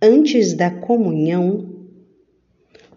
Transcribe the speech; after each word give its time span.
Antes 0.00 0.52
da 0.52 0.70
comunhão, 0.70 1.74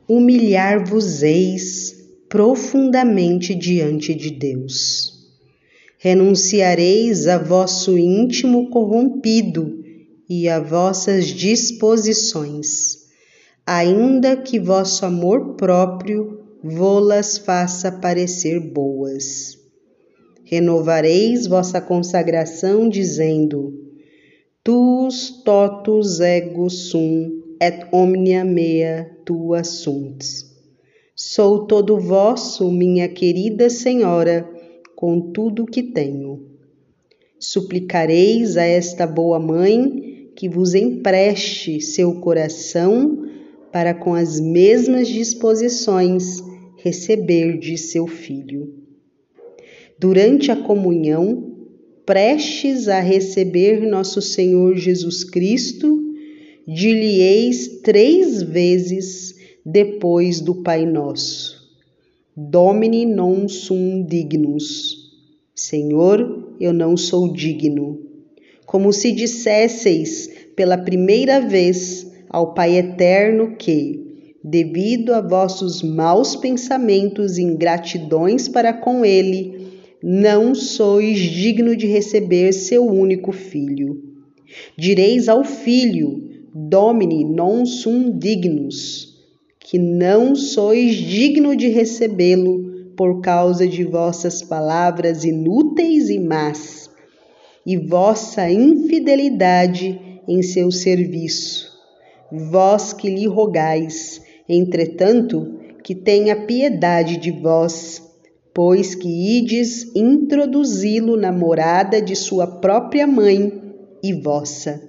humilhar-vos-eis 0.06 1.96
profundamente 2.28 3.56
diante 3.56 4.14
de 4.14 4.30
Deus. 4.32 5.18
Renunciareis 5.98 7.26
a 7.26 7.38
vosso 7.38 7.98
íntimo 7.98 8.70
corrompido 8.70 9.82
e 10.30 10.50
a 10.50 10.60
vossas 10.60 11.28
disposições, 11.28 12.98
ainda 13.66 14.36
que 14.36 14.60
vosso 14.60 15.06
amor 15.06 15.56
próprio 15.56 16.40
vô-las 16.62 17.38
faça 17.38 17.92
parecer 17.92 18.60
boas. 18.60 19.58
Renovareis 20.44 21.48
vossa 21.48 21.80
consagração, 21.80 22.90
dizendo: 22.90 23.89
Tuus 24.72 25.32
totus 25.44 26.20
ego 26.20 26.70
sum 26.70 27.42
et 27.60 27.88
omnia 27.92 28.46
mea 28.46 29.10
tua 29.26 29.64
sunt. 29.64 30.24
Sou 31.16 31.66
todo 31.66 32.00
vosso, 32.00 32.72
minha 32.72 33.08
querida 33.10 33.68
Senhora, 33.68 34.48
com 34.96 35.32
tudo 35.32 35.66
que 35.66 35.82
tenho. 35.82 36.46
Suplicareis 37.40 38.58
a 38.58 38.64
esta 38.64 39.08
boa 39.08 39.40
mãe 39.40 40.30
que 40.36 40.48
vos 40.48 40.76
empreste 40.76 41.82
seu 41.82 42.20
coração 42.20 43.26
para 43.72 43.96
com 43.96 44.14
as 44.14 44.40
mesmas 44.40 45.08
disposições 45.08 46.44
receber 46.78 47.58
de 47.58 47.76
seu 47.76 48.06
filho. 48.06 48.72
Durante 49.98 50.52
a 50.52 50.56
comunhão, 50.56 51.59
prestes 52.10 52.88
a 52.88 53.00
receber 53.02 53.82
nosso 53.82 54.20
Senhor 54.20 54.76
Jesus 54.76 55.24
Cristo, 55.24 55.96
dir-lhe-eis 56.68 57.82
três 57.84 58.42
vezes 58.42 59.36
depois 59.64 60.42
do 60.42 60.56
Pai 60.64 60.88
Nosso: 60.88 61.70
Domini 62.36 63.06
non 63.06 63.48
sum 63.48 64.04
dignus. 64.04 65.12
Senhor, 65.54 66.56
eu 66.60 66.74
não 66.74 66.98
sou 66.98 67.32
digno. 67.32 68.00
Como 68.66 68.92
se 68.92 69.12
dissesseis 69.12 70.32
pela 70.56 70.80
primeira 70.80 71.40
vez 71.40 72.12
ao 72.28 72.56
Pai 72.56 72.76
Eterno 72.76 73.56
que, 73.56 74.34
devido 74.44 75.14
a 75.14 75.22
vossos 75.22 75.84
maus 75.84 76.36
pensamentos 76.36 77.38
e 77.38 77.44
ingratidões 77.44 78.48
para 78.48 78.74
com 78.74 79.06
Ele, 79.06 79.59
não 80.02 80.56
sois 80.56 81.20
digno 81.20 81.76
de 81.76 81.86
receber 81.86 82.54
seu 82.54 82.86
único 82.86 83.32
filho. 83.32 84.02
Direis 84.78 85.28
ao 85.28 85.44
filho, 85.44 86.30
Domini 86.54 87.24
non 87.24 87.66
sum 87.66 88.18
dignus, 88.18 89.16
que 89.60 89.78
não 89.78 90.36
sois 90.36 90.96
digno 90.96 91.56
de 91.56 91.68
recebê-lo 91.68 92.94
por 92.98 93.22
causa 93.22 93.68
de 93.68 93.84
vossas 93.84 94.42
palavras 94.42 95.24
inúteis 95.24 96.10
e 96.10 96.18
más, 96.18 96.90
e 97.66 97.78
vossa 97.78 98.50
infidelidade 98.50 100.00
em 100.28 100.42
seu 100.42 100.72
serviço. 100.72 101.70
Vós 102.32 102.94
que 102.94 103.10
lhe 103.10 103.28
rogais, 103.28 104.22
entretanto, 104.48 105.60
que 105.84 105.94
tenha 105.94 106.36
piedade 106.36 107.18
de 107.18 107.32
vós, 107.32 108.09
pois 108.62 108.94
que 108.94 109.08
ides 109.08 109.90
introduzi-lo 109.96 111.16
na 111.16 111.32
morada 111.32 112.02
de 112.02 112.14
sua 112.14 112.46
própria 112.46 113.08
mãe 113.08 113.54
e 114.04 114.12
vossa. 114.12 114.84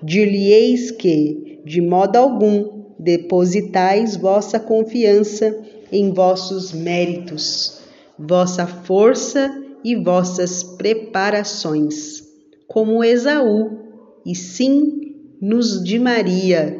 Dir-lhe-eis 0.00 0.92
que, 0.92 1.58
de 1.64 1.80
modo 1.80 2.14
algum, 2.14 2.84
depositais 3.00 4.14
vossa 4.14 4.60
confiança 4.60 5.52
em 5.90 6.12
vossos 6.12 6.72
méritos, 6.72 7.80
vossa 8.16 8.68
força 8.68 9.52
e 9.82 9.96
vossas 9.96 10.62
preparações, 10.62 12.22
como 12.68 13.02
Esaú, 13.02 13.80
e 14.24 14.32
sim 14.32 15.16
nos 15.40 15.82
de 15.82 15.98
Maria, 15.98 16.78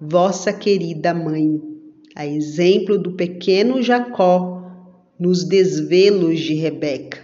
vossa 0.00 0.52
querida 0.52 1.14
mãe, 1.14 1.62
a 2.16 2.26
exemplo 2.26 2.98
do 2.98 3.12
pequeno 3.12 3.80
Jacó 3.80 4.61
nos 5.22 5.44
desvelos 5.44 6.40
de 6.40 6.54
Rebeca. 6.54 7.20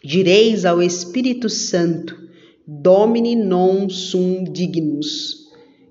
Direis 0.00 0.64
ao 0.64 0.80
Espírito 0.80 1.48
Santo, 1.48 2.16
Domini 2.64 3.34
non 3.34 3.88
sum 3.88 4.44
dignus, 4.44 5.48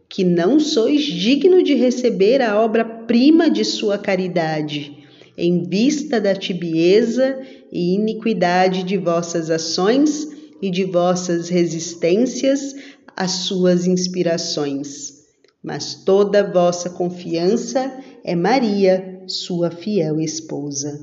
que 0.08 0.24
não 0.24 0.62
sois 0.62 1.04
digno 1.04 1.62
de 1.62 1.74
receber 1.74 2.42
a 2.42 2.64
obra-prima 2.64 3.50
de 3.50 3.66
sua 3.66 3.98
caridade, 3.98 4.98
em 5.38 5.68
vista 5.68 6.22
da 6.22 6.34
tibieza 6.34 7.38
e 7.70 7.96
iniquidade 7.96 8.84
de 8.84 8.96
vossas 8.96 9.50
ações 9.50 10.26
e 10.62 10.72
de 10.72 10.86
vossas 10.86 11.50
resistências 11.50 12.74
às 13.14 13.32
suas 13.32 13.86
inspirações. 13.86 15.18
Mas 15.62 15.96
toda 16.06 16.50
vossa 16.50 16.90
confiança 16.92 17.92
é 18.24 18.34
Maria, 18.38 19.17
sua 19.28 19.70
fiel 19.70 20.20
esposa. 20.20 21.00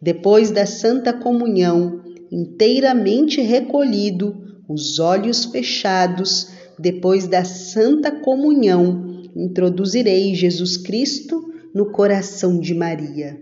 Depois 0.00 0.50
da 0.50 0.64
Santa 0.66 1.12
Comunhão, 1.12 2.02
inteiramente 2.30 3.40
recolhido, 3.40 4.36
os 4.68 4.98
olhos 4.98 5.46
fechados, 5.46 6.50
depois 6.78 7.26
da 7.26 7.44
Santa 7.44 8.12
Comunhão, 8.12 9.22
introduzirei 9.34 10.34
Jesus 10.34 10.76
Cristo 10.76 11.52
no 11.74 11.90
coração 11.90 12.60
de 12.60 12.74
Maria. 12.74 13.40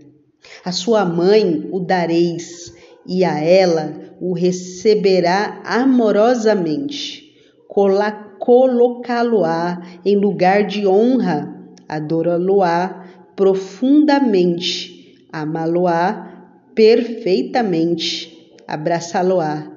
A 0.63 0.71
sua 0.71 1.03
mãe 1.05 1.67
o 1.71 1.79
dareis 1.79 2.73
e 3.05 3.23
a 3.23 3.39
ela 3.39 4.15
o 4.19 4.33
receberá 4.33 5.61
amorosamente. 5.65 7.33
Colocá-lo-á 8.39 9.81
em 10.03 10.15
lugar 10.15 10.65
de 10.65 10.87
honra, 10.87 11.53
adorá-lo-á 11.87 13.06
profundamente, 13.37 15.15
amá-lo-á 15.31 16.65
perfeitamente, 16.73 18.51
abraçá-lo-á 18.67 19.71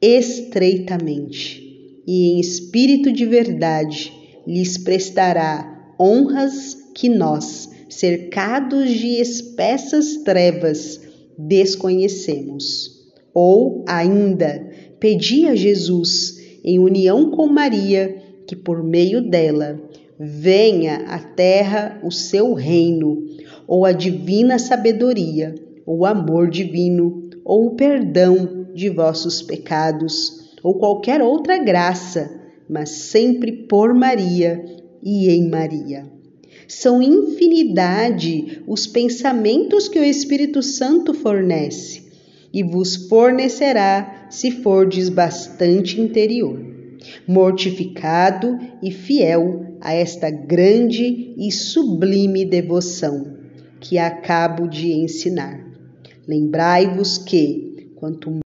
estreitamente. 0.00 1.62
E 2.06 2.30
em 2.30 2.40
espírito 2.40 3.12
de 3.12 3.26
verdade 3.26 4.10
lhes 4.46 4.78
prestará 4.78 5.92
honras 6.00 6.76
que 6.94 7.10
nós, 7.10 7.68
cercados 7.90 8.90
de 8.90 9.20
espessas 9.20 10.16
trevas, 10.24 10.98
desconhecemos. 11.36 12.90
Ou 13.34 13.84
ainda, 13.86 14.66
pedi 14.98 15.46
a 15.46 15.54
Jesus, 15.54 16.38
em 16.64 16.78
união 16.78 17.30
com 17.30 17.48
Maria, 17.48 18.16
que 18.46 18.56
por 18.56 18.82
meio 18.82 19.28
dela 19.28 19.78
venha 20.18 21.04
à 21.08 21.18
terra 21.18 22.00
o 22.02 22.10
seu 22.10 22.54
reino, 22.54 23.24
ou 23.66 23.84
a 23.84 23.92
divina 23.92 24.58
sabedoria, 24.58 25.54
o 25.86 26.06
amor 26.06 26.48
divino, 26.48 27.28
ou 27.44 27.66
o 27.66 27.76
perdão 27.76 28.66
de 28.74 28.88
vossos 28.88 29.42
pecados, 29.42 30.54
ou 30.62 30.74
qualquer 30.78 31.20
outra 31.22 31.58
graça, 31.58 32.30
mas 32.68 32.90
sempre 32.90 33.52
por 33.52 33.92
Maria 33.92 34.64
e 35.02 35.28
em 35.28 35.48
Maria. 35.48 36.06
São 36.66 37.02
infinidade 37.02 38.62
os 38.66 38.86
pensamentos 38.86 39.88
que 39.88 39.98
o 39.98 40.04
Espírito 40.04 40.62
Santo 40.62 41.12
fornece 41.12 42.04
e 42.52 42.62
vos 42.62 42.94
fornecerá 43.08 44.28
se 44.30 44.50
fordes 44.50 45.08
bastante 45.08 46.00
interior, 46.00 46.73
mortificado 47.26 48.58
e 48.82 48.90
fiel 48.90 49.76
a 49.80 49.92
esta 49.92 50.30
grande 50.30 51.34
e 51.36 51.50
sublime 51.52 52.44
devoção 52.44 53.36
que 53.80 53.98
acabo 53.98 54.66
de 54.66 54.92
ensinar. 54.92 55.62
Lembrai-vos 56.26 57.18
que, 57.18 57.92
quanto 57.96 58.43